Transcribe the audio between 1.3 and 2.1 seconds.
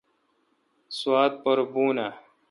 پر بون